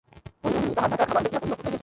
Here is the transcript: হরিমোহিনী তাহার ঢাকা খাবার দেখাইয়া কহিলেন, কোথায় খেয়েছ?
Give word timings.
হরিমোহিনী 0.43 0.69
তাহার 0.77 0.89
ঢাকা 0.91 1.05
খাবার 1.09 1.23
দেখাইয়া 1.23 1.39
কহিলেন, 1.39 1.55
কোথায় 1.55 1.57
খেয়েছ? 1.71 1.77